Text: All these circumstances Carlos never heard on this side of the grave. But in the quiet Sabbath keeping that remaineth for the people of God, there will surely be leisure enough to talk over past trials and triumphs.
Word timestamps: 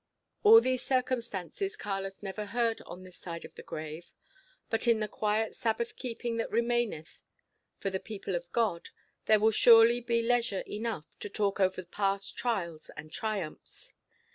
All 0.41 0.61
these 0.61 0.81
circumstances 0.81 1.75
Carlos 1.77 2.23
never 2.23 2.47
heard 2.47 2.81
on 2.87 3.03
this 3.03 3.17
side 3.19 3.45
of 3.45 3.53
the 3.53 3.61
grave. 3.61 4.11
But 4.67 4.87
in 4.87 4.99
the 4.99 5.07
quiet 5.07 5.55
Sabbath 5.55 5.95
keeping 5.95 6.37
that 6.37 6.49
remaineth 6.49 7.21
for 7.77 7.91
the 7.91 7.99
people 7.99 8.33
of 8.33 8.51
God, 8.51 8.89
there 9.27 9.39
will 9.39 9.51
surely 9.51 10.01
be 10.01 10.23
leisure 10.23 10.63
enough 10.67 11.05
to 11.19 11.29
talk 11.29 11.59
over 11.59 11.83
past 11.83 12.35
trials 12.35 12.89
and 12.97 13.11
triumphs. 13.11 13.93